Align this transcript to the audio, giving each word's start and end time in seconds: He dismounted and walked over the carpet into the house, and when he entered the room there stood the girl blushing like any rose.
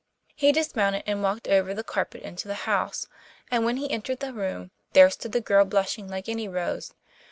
He 0.35 0.51
dismounted 0.51 1.03
and 1.05 1.21
walked 1.21 1.47
over 1.47 1.75
the 1.75 1.83
carpet 1.83 2.23
into 2.23 2.47
the 2.47 2.55
house, 2.65 3.05
and 3.51 3.63
when 3.63 3.77
he 3.77 3.91
entered 3.91 4.19
the 4.19 4.33
room 4.33 4.71
there 4.93 5.11
stood 5.11 5.31
the 5.31 5.41
girl 5.41 5.63
blushing 5.63 6.07
like 6.07 6.27
any 6.27 6.47
rose. 6.47 6.95